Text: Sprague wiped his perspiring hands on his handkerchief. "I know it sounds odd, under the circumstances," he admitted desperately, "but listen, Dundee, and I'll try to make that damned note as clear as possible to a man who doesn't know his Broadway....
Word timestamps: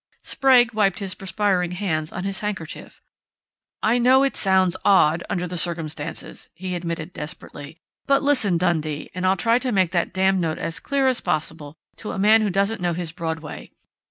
Sprague 0.23 0.73
wiped 0.73 0.97
his 0.97 1.13
perspiring 1.13 1.73
hands 1.73 2.11
on 2.11 2.23
his 2.23 2.39
handkerchief. 2.39 3.03
"I 3.83 3.99
know 3.99 4.23
it 4.23 4.35
sounds 4.35 4.75
odd, 4.83 5.21
under 5.29 5.45
the 5.45 5.59
circumstances," 5.59 6.49
he 6.55 6.73
admitted 6.73 7.13
desperately, 7.13 7.77
"but 8.07 8.23
listen, 8.23 8.57
Dundee, 8.57 9.11
and 9.13 9.27
I'll 9.27 9.37
try 9.37 9.59
to 9.59 9.71
make 9.71 9.91
that 9.91 10.11
damned 10.11 10.39
note 10.41 10.57
as 10.57 10.79
clear 10.79 11.07
as 11.07 11.21
possible 11.21 11.75
to 11.97 12.13
a 12.13 12.17
man 12.17 12.41
who 12.41 12.49
doesn't 12.49 12.81
know 12.81 12.93
his 12.93 13.11
Broadway.... 13.11 13.73